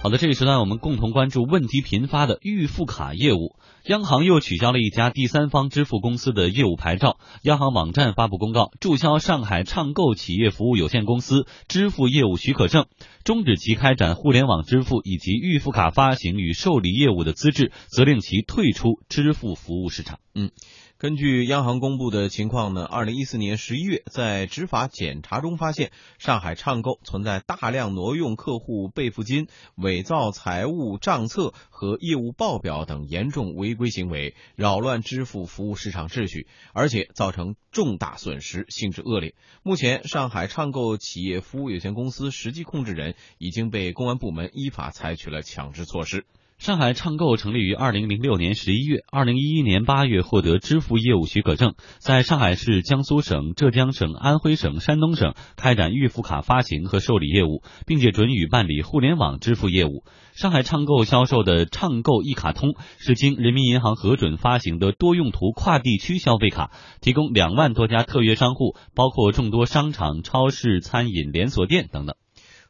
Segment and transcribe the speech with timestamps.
[0.00, 3.56] 好的，这个时段我们共同关注问题频发的预付卡业务。
[3.86, 7.18] 央行又取消了一家第三方支付公司的业务牌照。
[7.42, 12.86] 央行网站发布公告，注销上海畅购企业服务有限公司支付业务许可证，
[13.24, 20.20] 终止其开展互联网支付以及预付卡发行与受理业务的资质，责令其退出支付服务市场。
[20.32, 20.52] 嗯。
[21.00, 39.36] 根据央行公布的情况呢，二零一四年十一月，在执法检查中发现，上海畅购存在大量挪用客户备付金、伪造财务账册和业务报表等严重违规行为，扰乱支付服务市场秩序，而且造成重大损失，性质恶劣。
[39.62, 46.26] 目前，上海畅购企业服务有限公司实际控制人已经被公安部门依法采取了强制措施。
[46.58, 60.02] 上海畅购成立于二零零六年十一月，二零一一年八月获得支付业务许可证，在上海市、江苏省、浙江省、安徽省、山东省开展预付卡发行和受理业务，并且准予办理互联网支付业务。
[60.34, 72.16] 上海畅购销售的畅购一卡通是经人民银行核准发行的多用途跨地区消费卡，提供两万多家特约商户，包括众多商场、超市、餐饮连锁店等等。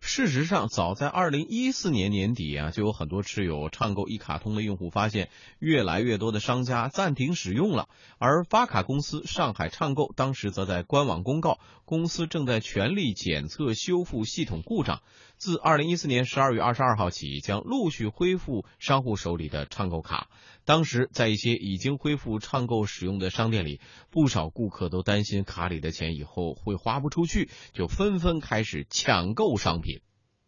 [0.01, 7.89] 事实上，早在二零一四年年底啊，就有很多持有畅购一卡通的用户发现，越来越多的商家暂停使用了。
[8.19, 15.03] 而发卡公司上海畅购当时则在官网公告，公司正在全力检测修复系统故障，
[15.39, 20.27] 自二零一四年十二月二十二号起，将陆续恢复商户手里的畅购卡。
[20.65, 23.81] 当时，在一些已经恢复畅购使用的商店里，
[24.11, 30.01] 不少顾客都担心卡里的钱以后会花不出去，就纷纷开始抢购商品。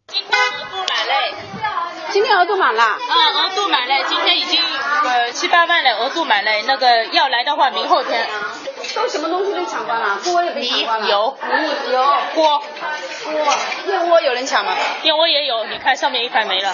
[0.07, 1.35] 今天额度满嘞，
[2.11, 2.83] 今天额度满了。
[2.83, 6.63] 嗯，额度满嘞，今天已经呃七八万了，额度满嘞。
[6.67, 8.27] 那个要来的话，明后天。
[8.95, 10.19] 都什么东西被抢光了？
[10.23, 11.07] 锅也被抢光了。
[11.07, 12.63] 油，米油，锅，
[13.23, 13.53] 锅，
[13.87, 14.73] 燕窝有人抢吗？
[15.03, 16.73] 燕窝也有，你看上面一排没了。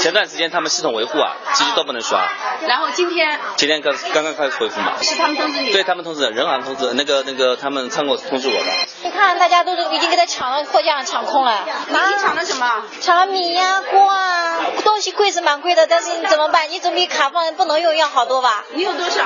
[0.00, 2.28] 前段时间他们系统维护啊，机器都不能刷。
[2.66, 3.38] 然后今天？
[3.56, 4.94] 今天刚刚刚开始恢复嘛。
[5.00, 5.72] 是他们通知你？
[5.72, 8.70] 对他们通知的，人行通知，那个那个他们仓库通知我的。
[9.02, 11.64] 你看大家都已经给他抢了，货架上抢空了。
[11.88, 12.82] 你抢了什么？
[13.00, 16.70] 抢了米呀、锅啊，东西贵是蛮贵的，但是你怎么办？
[16.70, 18.64] 你总比卡放不能用要好多吧？
[18.74, 19.22] 你有多少？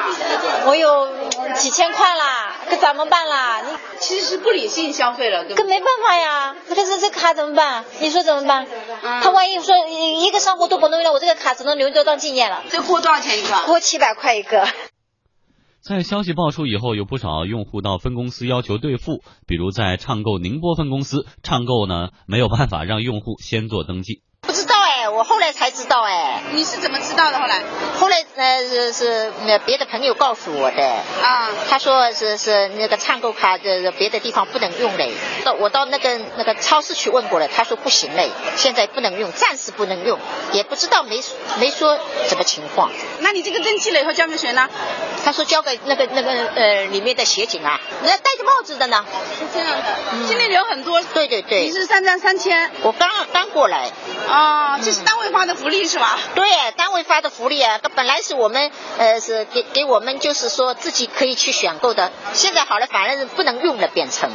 [0.66, 1.08] 我有
[1.52, 3.60] 几千块啦，可怎么办啦？
[3.62, 6.56] 你其实是不理性消费了，可没办法呀。
[6.68, 7.84] 可是这卡怎么办？
[8.00, 8.66] 你说怎么办？
[9.22, 12.62] 他万一说一个商户都不能用了，我这个卡只能留着当纪念了。
[12.70, 13.56] 这锅多少钱一个？
[13.66, 14.66] 锅七百块一个。
[15.80, 24.22] 在消息爆出以后，有不少用户到分公司要求兑付，比如在畅购宁波分公司，畅购呢没有办法让用户先做登记。
[25.12, 26.42] 我后来才知道哎。
[26.52, 27.38] 你是怎么知道的？
[27.38, 27.62] 后来？
[27.98, 30.82] 后来呃是是那别的朋友告诉我的。
[31.22, 31.50] 啊。
[31.68, 35.12] 他说是是那个唱购卡的别的地方不能用嘞。
[35.44, 40.18] 到我到那个那个超市去问过了，他说不行嘞，现在不能用，暂时不能用，
[40.52, 41.20] 也不知道没
[41.58, 42.90] 没说什么情况。
[43.20, 44.68] 那你这个登记了以后交给谁呢？
[45.24, 49.04] 他说交给那个那个呃里面的协警啊，人家戴着帽子的呢。
[49.38, 50.26] 是这样的。
[50.26, 51.02] 心里留很多。
[51.14, 51.64] 对对对。
[51.64, 52.70] 你是三张三千。
[52.82, 53.90] 我刚刚过来。
[54.28, 56.18] 啊，这是单位发的福利是吧？
[56.34, 56.44] 对，
[56.76, 64.30] 单位发的福利啊，本来是我们呃是给给我们就是说自己可以去选购的，现在好了，反而是不能用了，变成。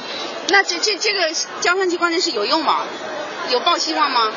[0.50, 2.83] 那这这这个交上去关键是有用吗？
[3.50, 4.31] 有抱希望吗？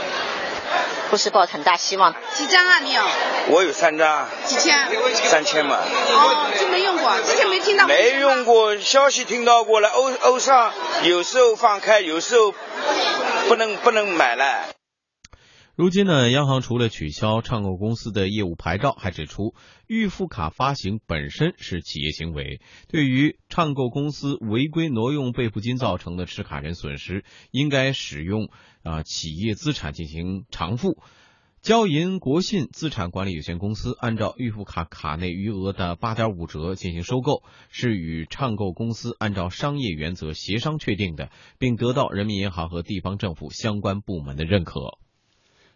[1.11, 2.15] 不是抱很大希望。
[2.35, 2.79] 几张啊？
[2.79, 3.03] 你有？
[3.49, 4.29] 我有三张。
[4.47, 4.89] 几千？
[5.25, 5.79] 三千嘛。
[5.79, 7.87] 哦，就没用过，之前没听到。
[7.87, 9.89] 没用过，消息听到过了。
[9.89, 12.55] 欧欧尚有时候放开，有时候
[13.49, 14.80] 不能不能买了。
[15.81, 19.55] 如今呢，央行除了取消唱购公司的业务牌照，还指出
[19.87, 22.61] 预付卡发行本身是企业行为，
[22.91, 28.51] 对于唱购公司违规挪用备付金造成的持卡人损失，应该使用
[28.83, 31.03] 啊企业资产进行偿付。
[31.63, 44.99] 交银国信资产管理有限公司按照预付卡卡内余额的八点五折进行收购，是与唱购公司按照商业原则协商确定的，并得到人民银行和地方政府相关部门的认可。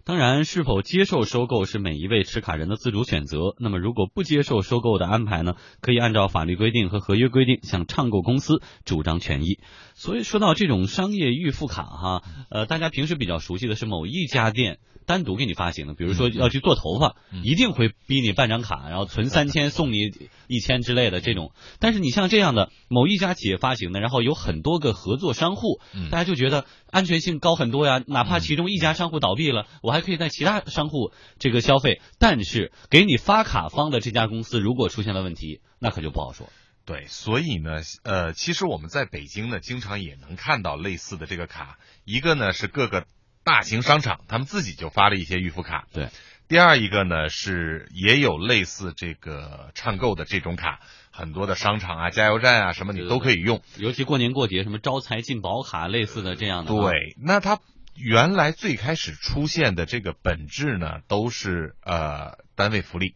[0.06, 3.54] 当然，是否接受收购是每一位持卡人的自主选择。
[3.58, 5.54] 那么，如果不接受收购的安排呢？
[5.80, 9.60] 可以按照法律规定和合约规定向唱购公司主张权益。
[9.94, 20.10] 所以说到这种商业预付卡哈，呃，大家平时比较熟悉的是某一家店单独给你发行的，比如说要去做头发，一定会逼你办张卡，然后存三千送你
[20.48, 21.52] 一千之类的这种。
[21.78, 25.80] 但是你像这样的某一家企业发行的，然后有很多个合作商户，
[26.10, 28.02] 大家就觉得安全性高很多呀。
[28.06, 32.00] 哪怕其中一家商户倒闭了，我还可以在其他商户这个消费。
[32.18, 36.50] 但是给你发卡方的这家公司如果出现了问题，那可就不好说。
[36.84, 41.78] 对，所以呢，呃，其实我们在北京呢，经常也能看到类似的这个卡。
[42.04, 43.06] 一个呢是各个
[43.44, 45.86] 大型商场，他们自己就发了一些预付卡。
[45.92, 46.08] 对。
[46.46, 50.80] 第二一个呢是也有类似这个唱购的这种卡，
[51.10, 53.62] 很多的商场啊、加油站啊什么你都可以用。
[53.78, 56.74] 尤其过年过节，什么招财进宝卡类似的这样的。
[56.74, 57.60] 对，那它
[57.96, 63.14] 原来最开始出现的这个本质呢，都是呃单位福利。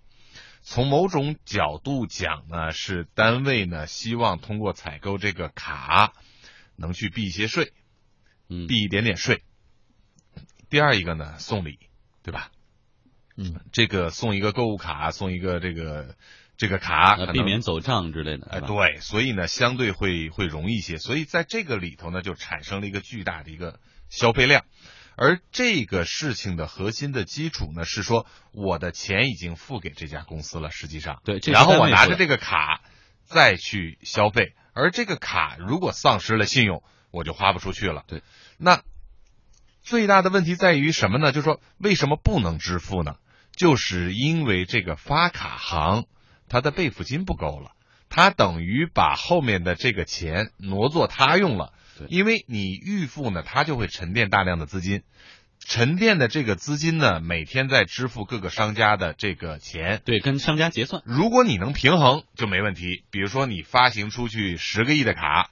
[0.63, 6.13] 从某种角度讲呢，是单位呢希望通过采购这个卡，
[6.77, 7.73] 能去避一些税，
[8.49, 9.43] 嗯，避一点点税。
[10.69, 11.79] 第二一个呢，送礼，
[12.23, 12.51] 对吧？
[13.37, 16.17] 嗯，这个送一个购物卡，送一个这个
[16.57, 18.47] 这个卡，避免走账之类的。
[18.51, 20.99] 哎，对，所以呢，相对会会容易一些。
[20.99, 24.65] 所以在这个里头呢，就产生了一个巨大的一个消费量。
[25.21, 32.83] 而这个事情的核心的基础呢，是说我的钱已经付给这家公司了，实际上，对，然后我拿着这个卡
[33.25, 38.05] 再去消费，而这个卡如果丧失了信用，我就花不出去了。
[38.07, 38.23] 对，
[38.59, 38.83] 那
[39.83, 41.33] 最大的问题在于什么呢？
[41.33, 43.17] 就是说为什么不能支付呢？
[43.57, 46.07] 就是因为这个发卡行
[46.49, 47.73] 它的备付金不够了，
[48.09, 51.73] 它等于把后面的这个钱挪作他用了。
[52.09, 55.03] 因为你预付呢，它就会沉淀大量的资金，
[55.59, 61.03] 沉淀的这个资金呢，每天在支付各个商家的这个钱，对，跟商家结算。
[61.05, 63.05] 如果你能平衡就没问题。
[63.11, 65.51] 比如说你发行出去十个亿的卡，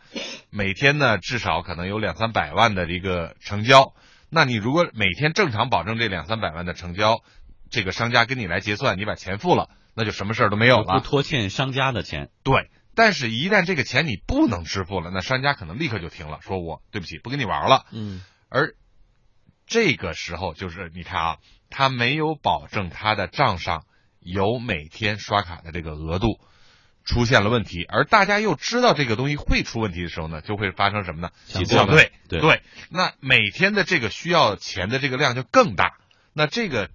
[0.50, 3.94] 每天呢至少可能有两三百万的一个成交，
[4.30, 7.22] 那你如果每天正常保证这两三百万的成交，
[7.70, 12.30] 这个商家跟你来结算，你把钱付了，那就什么事儿都没有了，不拖欠商家的钱。
[12.44, 12.70] 对。
[12.96, 17.84] 但是，一旦这个钱你不能支付了，那商家可能立刻就停了，说我对不起，不跟你玩了。
[17.92, 18.74] 嗯，而
[19.66, 21.36] 这个时候就是你看啊，
[21.68, 23.84] 他没有保证他的账上
[24.18, 26.40] 有每天刷卡的这个额度
[27.04, 31.30] 出现了问题，而大家又知道这个东西会出问题的时候呢，就会发生什么呢？
[31.46, 32.12] 抢队。
[32.28, 35.98] 对对，那每天的这个需要钱的这个量就更大。
[36.32, 36.88] 那这个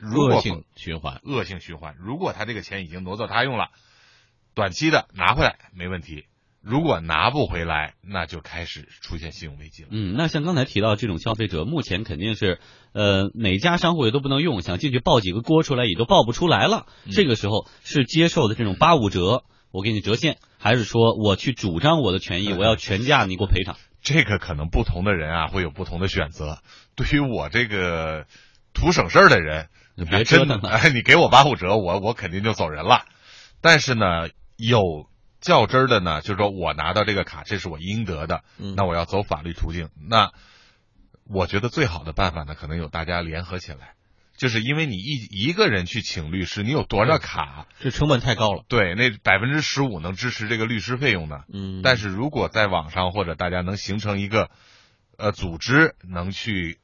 [0.00, 1.96] 恶性循环，恶性循环。
[1.98, 3.70] 如果他这个钱已经挪作他用了。
[4.58, 6.24] 短期的拿回来没问题，
[6.60, 9.90] 如果拿不回来，那就开始出现信用危机了。
[9.92, 12.58] 嗯，那像刚才提到这种消费者，目前肯定是
[12.92, 16.86] 呃哪家商户也都不能用，想进去报几个锅出来也都报不出来了。
[17.12, 23.76] 这个时候是接受的这种八五折，我给你折现，还是说我去主张我的权益， 我要全价你给我赔偿？
[24.02, 26.58] 这个可能不同的人啊会有不同的选择。
[26.96, 28.26] 对于我这个
[28.74, 33.04] 图省事儿的人，你别折腾了，哎，你给我八五折，我我肯定就走人了。
[33.60, 34.28] 但是呢。
[34.58, 35.08] 有
[35.40, 38.42] 较真儿的呢，就是说我拿到这个卡，这是我应得的，
[38.76, 39.88] 那我要走法律途径。
[40.08, 40.32] 那
[41.24, 43.94] 我觉得最好的办法呢，可能有大家联合起来，
[44.36, 47.66] 就是因为你一一个人去请律师，你有多少卡？
[47.78, 48.64] 这成本太高了。
[48.66, 51.44] 对，那百分之十五能支持这个律师费用呢。
[51.52, 51.80] 嗯。
[51.82, 54.50] 但是如果在网上或者大家能形成一个
[55.16, 56.80] 呃组织，能去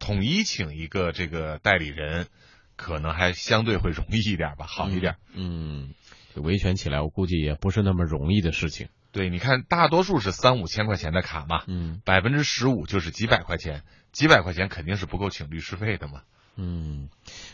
[0.00, 2.26] 统一请一个这个代理人，
[2.74, 5.14] 可能还相对会容易一点吧，好一点。
[5.32, 5.94] 嗯。
[6.40, 8.88] 维权起来，我估计也不是那么容易的事情。
[9.12, 13.82] 对，你看，大多数是三五千块钱的卡嘛，嗯，百分之十五就是几百块钱，
[14.12, 16.22] 几百块钱肯定是不够请律师费的嘛。
[16.56, 17.08] 嗯，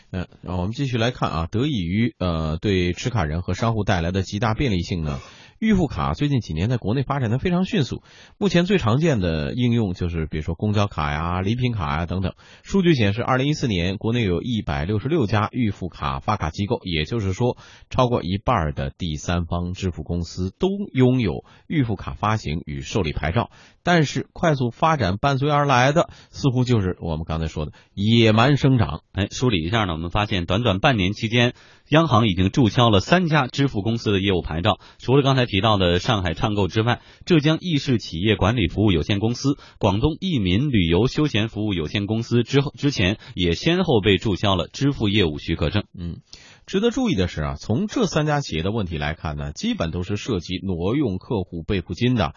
[0.09, 5.19] 那我们继续来看啊，得益于呃对持卡人和商户带来的极大便利性呢。
[5.61, 8.01] 预付卡最近几年在国内发展的非常迅速，
[8.39, 12.33] 目前最常见的应用就是比如说公交卡呀、礼品卡呀等等。
[12.63, 17.57] 数据显示，二零一四年国内有一百六十六家预付卡发卡机构，也就是说，
[17.91, 23.51] 超过一半的第三方支付公司都拥有预付卡发行与受理牌照。
[23.83, 29.01] 但是，快速发展伴随而来的，似乎就是我们刚才说的野蛮生长。
[29.11, 31.53] 哎，梳理一下呢，我们发现短短半年期间。
[31.89, 45.83] 央行已经注销了三家支付公司的业务牌照，除了刚才提到的上海畅购之外，浙江易氏企业管理服务有限公司、广东益民旅游休闲服务有限公司之后之前也先后被注销了支付业务许可证。
[45.93, 46.21] 嗯，
[46.65, 52.33] 值得注意的是啊，从这三家企业的问题来看呢，基本都是涉及挪用客户备付金的。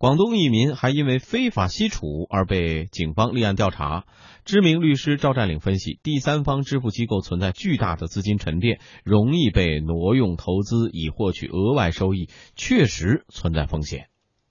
[0.00, 4.04] 广东一民还因为非法吸储而被警方立案调查。
[4.44, 14.06] 知名律师赵占领分析，第三方支付机构存在巨大的资金沉淀，容易被挪用投资以获取额外收益，确实存在风险。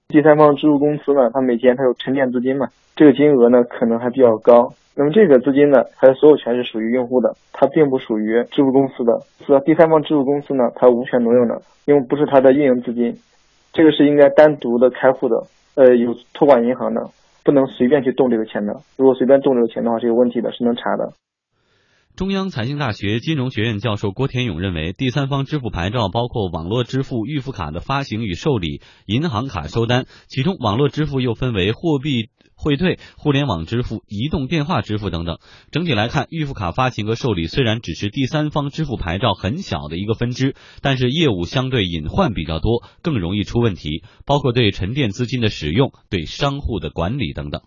[0.10, 4.74] 第三方支付公司呢，它每天它有沉淀资金嘛，这个金额呢可能还比较高。
[4.98, 9.24] 那么这个资金呢，它的所有权是属于用户的，它并不属于支付公司的。
[9.48, 13.16] 是第三方支付公司呢，它无权挪用的，因为不是它的运营资金。
[13.78, 17.12] 这个是应该单独的开户的，呃，有托管银行的，
[17.46, 18.82] 不能随便去动这个钱的。
[18.98, 21.14] 如果随便动这个钱的话，是有问题的，是能查的。
[22.16, 35.38] 中央财经大学金融学院教授郭田勇认为，第三方支付牌照包括网络支付、预付卡的发行与受理、银行卡收单，其中网络支付又分为货币汇兑、互联网支付、移动电话支付等等。
[35.72, 47.62] 整体来看，预付卡发行和受理虽然只是第三方支付牌照很小的一个分支，但是业务相对隐患比较多，更容易出问题，包括对沉淀资金的使用、对商户的管理等等。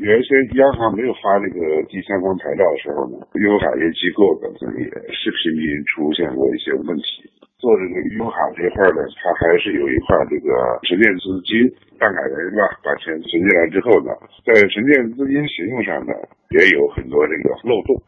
[0.00, 1.60] 原先央行没有发这个
[1.92, 7.28] 第三方牌照的时候呢，优卡这机构本身也是频频出现过一些问题。
[7.60, 10.48] 做这个优卡这块呢，它还是有一块这个
[10.88, 11.68] 沉淀资金，
[12.00, 14.08] 办卡人吧，把钱存进来之后呢，
[14.40, 16.16] 在沉淀资金使用上呢，
[16.56, 18.00] 也有很多这个漏洞。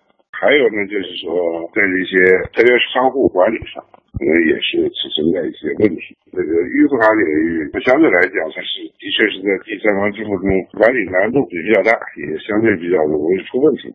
[0.42, 1.30] 还有呢，就是说
[1.70, 2.18] 在这些
[2.50, 3.78] 特别是商户管理上，
[4.18, 6.18] 可能也是存在一些问题。
[6.34, 13.94] 这个预付卡领域，相对来讲，它是的确是在第三方支付中管理难度比较大，也相对比较容易出问题。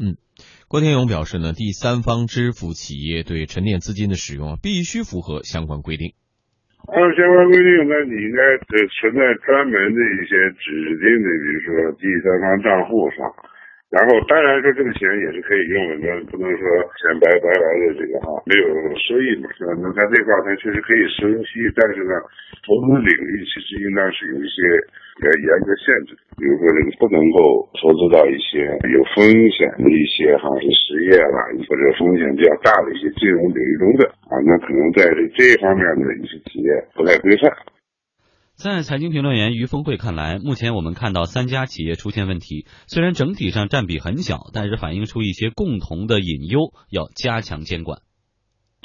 [0.00, 0.16] 嗯。
[0.72, 6.16] 郭天勇表示呢，第三方支付企业对沉淀资金的使用必须符合相关规定。
[6.88, 13.28] 按照相关规定，那你应该存在专门的一些指定的，比如说第三方账户上。
[13.94, 16.66] 然后，当然说这个钱也是可以用的，那不能说
[16.98, 18.66] 钱白白白的这个哈没有
[18.98, 19.70] 收益嘛，是吧？
[19.78, 22.18] 那在这块它确实可以收息，但是呢，
[22.66, 24.66] 投资领域其实应当是有一些
[25.22, 29.22] 呃严格限制，比如说这个不能够投资到一些有风
[29.54, 31.38] 险的一些哈是实业啦，
[31.70, 37.46] 或者风险比较大的一些金融领域中的啊，那可能在这这方面的一些企业不太规范。
[38.56, 47.98] 在财经评论员于峰会看来，目前我们看到三家企业出现问题，虽然整体上占比很小，但是反映出一些共同的隐忧，要加强监管。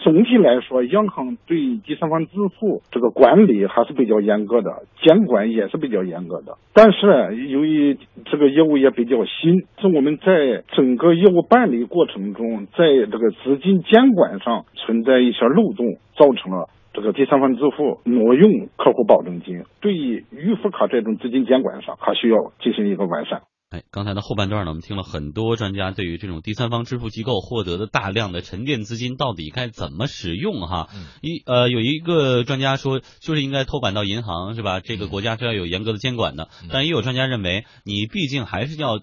[0.01, 6.57] 总体来说，央行对第三方支付这个管理还是比较严格的，监管也是比较严格的。
[6.73, 7.95] 但是由于
[8.25, 12.79] 这个业务也比较新，是我们在整个业务办理过程中，在
[13.11, 16.69] 这个资金监管上存在一些漏洞，造成了。
[16.93, 23.43] 这个第三方支付挪用客户保证金，对于预付卡这种资金监管上，还需要进行一个完善。
[23.69, 30.87] 哎，刚才的后半段呢，我们听了很多专家对于这种第三方支付机构获得的大量的沉淀资金到底该怎么使用哈。
[31.21, 34.79] 一呃，有一个专家说，就是应该托管到银行是吧？
[34.79, 36.49] 这个国家是要有严格的监管的。
[36.71, 38.99] 但也有专家认为，你毕竟还是要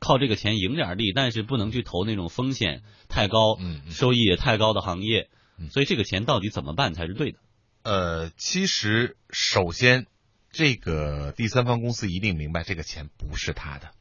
[0.00, 3.58] 靠这个钱赢点利，但是不能去投那种风险太高、
[3.90, 5.28] 收益也太高的行业。
[5.70, 7.38] 所以这个钱到底怎么办才是对的？
[7.82, 10.06] 呃，其实首先，
[10.50, 13.92] 这个第三方公司一定明白这个钱不是他的，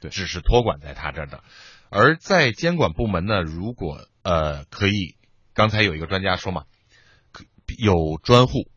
[0.00, 1.44] 对，只是托管在他这儿的。
[1.90, 5.16] 而在监管部门呢，如果呃可以，
[5.52, 6.64] 刚才有一个专家说嘛，
[7.78, 8.70] 有专户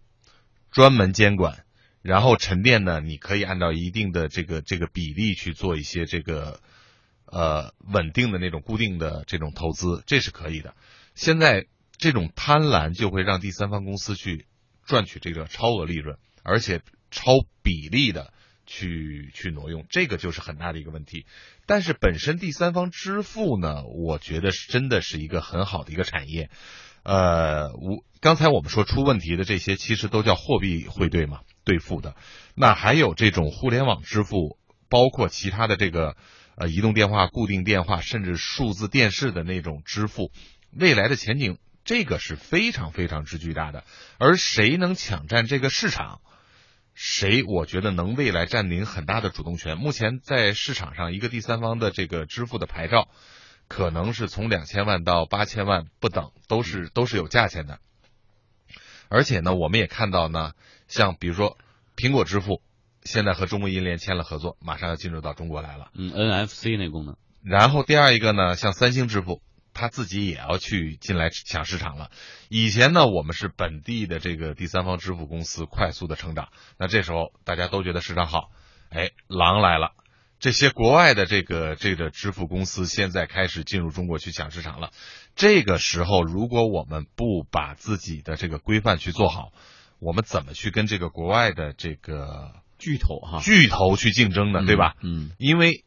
[0.70, 1.64] 专门监管，
[2.02, 6.60] 然后沉淀呢，你可以按照一定的这个这个比例去做一些这个
[7.26, 10.76] 呃稳定的那种固定的这种投资，这是可以的。
[11.16, 11.66] 现在。
[11.98, 14.46] 这种贪婪就会让第三方公司去
[14.86, 17.32] 赚取这个超额利润，而且超
[17.64, 18.32] 比例的
[18.66, 21.26] 去去挪用，这个就是很大的一个问题。
[21.66, 26.50] 但是本身第三方支付呢，我觉得是真的是一个很好的一个产业。
[27.04, 32.16] 呃，我刚才我们说出问题的这些，其实都叫货币汇兑嘛，兑付的。
[32.54, 34.58] 那还有这种互联网支付，
[34.90, 36.16] 包括其他的这个
[36.56, 40.32] 呃移动电话、固定电话，甚至数字电视的那种支付，
[40.72, 41.58] 未来的前景。
[41.88, 43.86] 这个是非常非常之巨大的，
[44.20, 46.20] 而谁能抢占这个市场，
[46.94, 49.78] 谁我觉得能未来占领很大的主动权。
[49.78, 53.08] 目前在市场上，一个第三方的这个支付的牌照，
[53.70, 57.80] 可能是从两千万到八千万不等，都是都是有价钱的。
[59.08, 60.52] 而且呢，我们也看到呢，
[60.90, 61.58] 像比如说
[61.96, 62.62] 苹果支付，
[63.04, 65.88] 现在和中国银联签了合作，马上要进入到中国来了。
[65.94, 67.16] 嗯，NFC 那功能。
[67.44, 69.42] 然后第二一个呢，像三星支付。
[69.78, 72.10] 他自己也要去进来抢市场了。
[72.50, 78.50] 以前呢，我们是本地的这个第三方支付公司快速的成长，那这时候大家都觉得市场好，
[78.90, 79.92] 哎，狼来了。
[80.40, 84.92] 这些国外的这个这个支付公司现在开始进入中国去抢市场了。
[85.36, 89.52] 这个时候，如果我们不把自己的这个规范去做好，
[90.00, 94.66] 我们怎么去跟这个国外的这个巨头哈巨头去竞争呢？
[94.66, 94.96] 对吧？
[95.02, 95.84] 嗯，因为。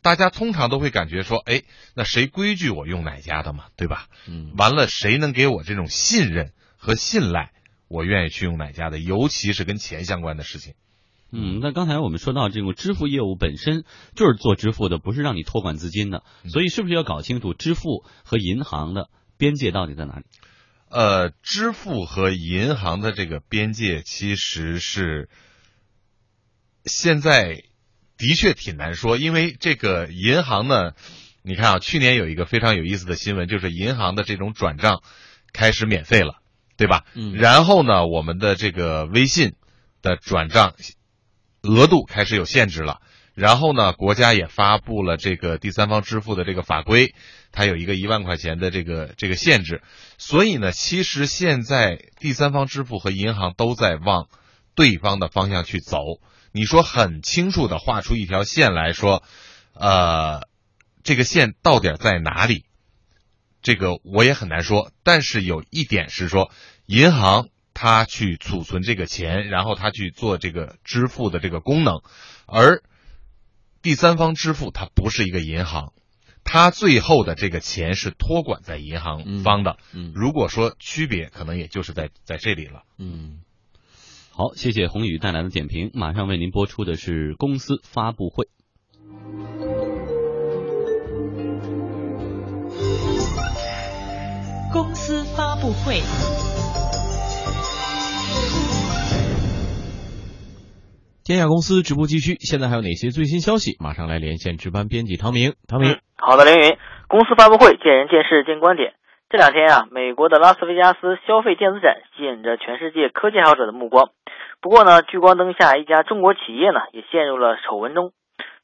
[0.00, 1.64] 大家通常都会感觉说，哎，
[1.94, 4.06] 那谁规矩我用哪家的嘛，对吧？
[4.26, 7.52] 嗯，完了，谁能给我这种信任和信赖，
[7.88, 10.74] 我愿意去用哪家的，尤其是跟钱相关的事情。
[11.32, 20.24] 嗯，那刚才我们说到这种支付业务本身就是做支付的，不是让你托管资金的，所以是不是要搞清楚支付和银行的边界到底在哪里？
[20.88, 25.28] 呃，支付和银行的这个边界其实是
[26.84, 27.64] 现在。
[28.18, 30.92] 的确挺难说，因为这个银行呢，
[31.42, 35.02] 你看啊，去年有一个非常有意思的新闻，就是银行的这种转账
[35.52, 36.34] 开始免费了，
[36.76, 37.04] 对吧？
[37.14, 37.34] 嗯。
[37.34, 39.54] 然后呢，我们的这个微信
[40.02, 40.74] 的转账
[41.62, 43.00] 额度开始有限制了，
[43.34, 47.14] 然后呢，国家也发布了这个第三方支付的这个法规，
[47.52, 49.80] 它有一个一万块钱的这个这个限制。
[50.18, 54.26] 所以呢，其实现在第三方支付和银行都在往
[54.74, 55.98] 对方的方向去走。
[56.58, 59.22] 你说很清楚的画出一条线来说，
[59.74, 60.48] 呃，
[61.04, 62.64] 这个线到底在哪里？
[63.62, 64.90] 这个我也很难说。
[65.04, 66.50] 但是有一点是说，
[66.84, 72.02] 银行它去储存这个钱，然后它去做这个支付的这个功能，
[72.46, 72.82] 而
[73.80, 75.92] 第三方支付它不是一个银行，
[76.42, 79.78] 它最后的这个钱是托管在银行方的。
[79.92, 82.82] 嗯，如果说区别，可能也就是在在这里了。
[82.98, 83.42] 嗯。
[84.38, 85.90] 好，谢谢宏宇带来的点评。
[85.94, 88.46] 马上为您播出的是公司发布会。
[94.72, 95.98] 公司发布会。
[101.24, 103.76] 天下公司直播继续，现在还有哪些最新消息？
[103.80, 105.54] 马上来连线值班编辑唐明。
[105.66, 106.78] 唐明，好的，凌云，
[107.08, 108.92] 公司发布会，见人见事见观点。
[109.30, 114.08] 这两天啊，美国的拉斯维加斯消费电子展吸引着全世界科技爱好者的目光。
[114.60, 118.10] 不过呢，聚光灯下一家中国企业呢也陷入了丑闻中。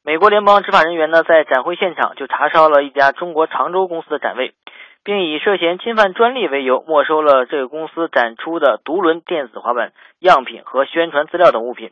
[0.03, 4.53] 美国联邦执法人员呢在展会现场就查抄了一家中国常州公司的展位，
[5.05, 11.91] 并以涉嫌侵犯专利为由没收了这个公司展出的独轮电子滑板样品和宣传资料等物品。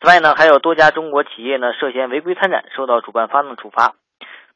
[0.00, 3.92] 此外呢，还有多家中国企业呢涉嫌违规参展，受到主办方的处罚。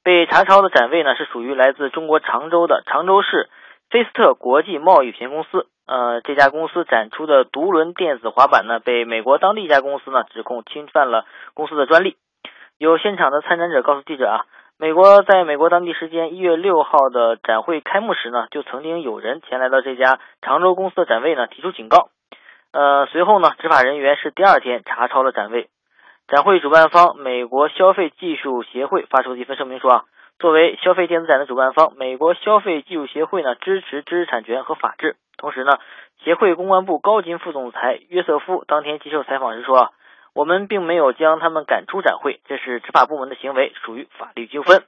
[0.03, 3.50] 被查抄的展位呢，是属于来自中国常州的常州市
[3.90, 5.66] 菲斯特国际贸易有限公司。
[5.87, 11.25] 呃，这家公司展出的独轮电子滑板呢，被美国当地一家公司呢指控侵犯了
[11.55, 12.16] 公司的专利。
[12.76, 14.47] 有现场的参展者告诉记者啊，
[14.78, 22.09] 美国在美国当地时间一月六号的展会开幕时呢，就曾经有人前来到这家常州公司的展位呢提出警告。
[22.73, 25.69] 呃，随后呢，执法人员是第二天查抄了展位。
[26.26, 30.05] 展会主办方美国消费技术协会发出的一份声明说啊，
[30.38, 35.16] 作为消费电子展的主办方，美国消费技术协会呢支持知识产权和法治。
[35.38, 35.78] 同时呢，
[36.22, 39.90] 协会公关部高级副总裁约瑟夫当天接受采访时说啊，
[40.35, 44.83] 我们并没有将他们赶出展会，这是执法部门的行为，属于法律纠纷。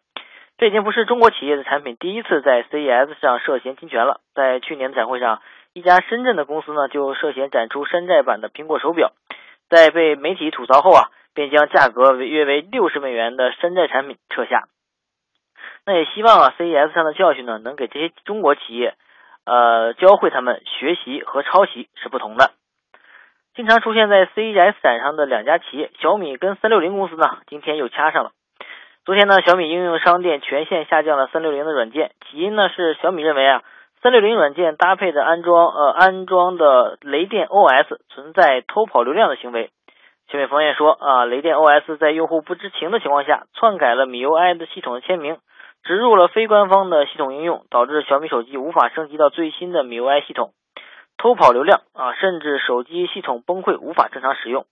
[0.58, 4.20] 这已经不是中国企业的产品第一次在 CES 上涉嫌侵权了。
[4.34, 5.40] 在去年的展会上，
[5.72, 9.12] 一家深圳的公司呢就涉嫌展出山寨版的苹果手表，
[9.70, 11.08] 在被媒体吐槽后啊。
[11.34, 14.64] 便将价格为约为六十美元的山寨产品撤下。
[15.88, 18.92] 那也希望啊，CES 上的教训呢，能给这些中国企业，
[19.46, 22.51] 呃，教会他们学习和抄袭是不同的。
[23.55, 28.33] 经常出现在 CES 展上的两家企业，小米跟三六零公司呢，今天又掐上了。
[29.07, 33.62] 昨天呢，小米应用商店全线下降了三六零的软件，起因呢是小米认为啊，
[34.03, 39.70] 三六零软件搭配的安装呃安装的雷电 OS 存在偷跑流量的行为。
[40.31, 45.38] 小米方面说，啊，雷电 OS 在用户不知情的情况下篡改了米 UI 的系统的签名，
[45.82, 50.52] 植入了非官方的系统应用，导致小米手机无法升级到最新的 MIUI 系统，
[51.16, 54.66] 偷跑流量啊，甚至手机系统崩溃，无法正常使用。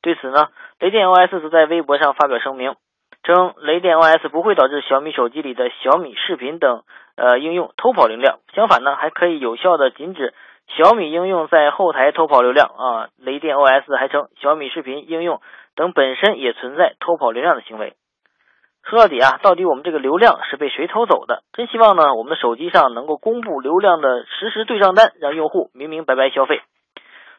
[0.00, 0.48] 对此呢，
[0.80, 2.74] 雷电 OS 则在微博上发表声明，
[3.22, 6.82] 称雷电 OS 不会导致小米手机里的小米视频等
[7.16, 10.34] 呃应用偷跑流量，相反呢，还可以有效的禁止。
[10.68, 15.40] 小米应用在后台偷跑流量啊，雷电 OS 还称小米视频应用
[15.76, 17.94] 等本身也存在偷跑流量的行为。
[18.88, 21.42] 说到底啊，到底我们这个流量是被谁偷走的？
[21.52, 26.62] 真希望呢，我们的手机上能够公布流量的实时对账单，让用户明明白白消费。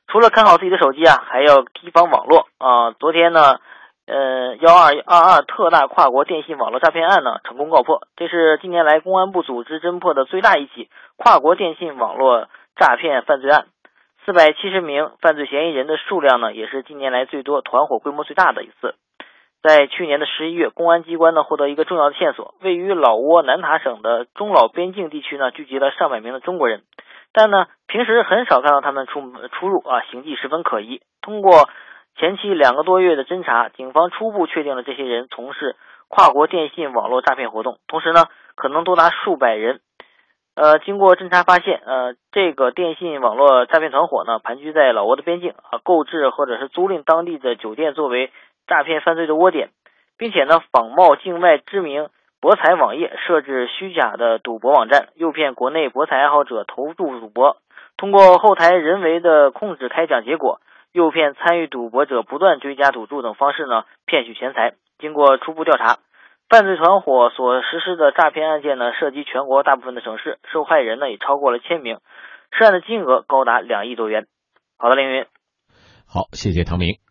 [0.08, 2.91] 除了看好自己的手机啊，还要提防网络啊。
[2.99, 3.60] 昨天呢，
[4.08, 12.47] 呃，幺二二二特大跨国电信网络诈骗案呢，成功告破，这是近年来公安部组织侦破的最大一起跨国电信网络。
[12.75, 13.67] 诈骗犯罪案，
[14.25, 18.95] 四百七十名犯罪嫌疑人的数量呢，也是近年来最多、团伙规模最大的一次。
[19.63, 26.82] 在去年的十一月，公安机关呢获得一个重要的线索：位于老挝南塔省的中老边境地区呢，聚集了上百名的中国人，
[27.32, 29.21] 但呢平时很少看到他们出
[29.54, 31.02] 出入啊，行迹十分可疑。
[31.21, 31.69] 通过
[32.17, 35.78] 前期两个多月的侦查，警方初步确定了这些人从事
[36.10, 39.80] 跨国电信网络诈骗活动，同时呢可能多达数百人。
[40.56, 48.30] 呃，经过侦查发现，呃，这个电信网络诈骗团伙呢，盘踞在老挝的边境啊，购置或者是租赁当地的酒店作为
[48.67, 49.69] 诈骗犯罪的窝点，
[50.17, 52.10] 并且呢，仿冒境外知名
[52.41, 57.58] 博彩网页，设置虚假的赌博网站，诱骗国内博彩爱好者投注赌博，
[57.97, 60.60] 通过后台人为的控制开奖结果，
[60.91, 64.73] 诱骗参与赌博者不断追加赌注等方式呢，骗取钱财。
[64.99, 65.99] 经过初步调查。
[66.49, 71.97] 犯罪团伙所实施的诈骗案件呢，涉及全国大部分的城市，受害人呢也超过了千名，
[72.52, 74.28] 涉案的金额高达两亿多元。
[74.78, 75.26] 好的，凌云。
[76.06, 77.02] 好，谢谢唐明。